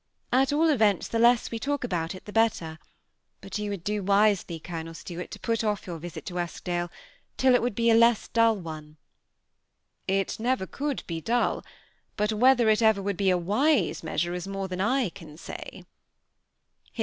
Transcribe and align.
At 0.31 0.51
all 0.51 0.67
events, 0.69 1.07
the 1.07 1.19
less 1.19 1.51
we 1.51 1.59
talk 1.59 1.83
about 1.83 2.15
it 2.15 2.25
the 2.25 2.33
better; 2.33 2.79
but 3.39 3.59
you 3.59 3.69
would 3.69 3.83
do 3.83 4.01
wisely. 4.01 4.57
Colonel 4.59 4.95
Stuart, 4.95 5.29
to 5.29 5.39
put 5.39 5.63
off 5.63 5.85
your 5.85 5.99
visit 5.99 6.25
to 6.25 6.39
Eskdale 6.39 6.89
till 7.37 7.53
it 7.53 7.61
would 7.61 7.75
be 7.75 7.91
a 7.91 7.93
less 7.93 8.27
dull 8.27 8.55
<Mie."'' 8.55 8.95
It 10.19 10.39
never 10.39 10.65
could 10.65 11.03
be 11.05 11.21
dull; 11.21 11.63
but 12.17 12.33
whether 12.33 12.67
it 12.67 12.81
ever 12.81 12.99
would 12.99 13.15
be 13.15 13.29
a 13.29 13.37
wise 13.37 14.01
measure, 14.01 14.33
is 14.33 14.47
more 14.47 14.67
than 14.67 14.81
I 14.81 15.09
can 15.09 15.37
say." 15.37 15.83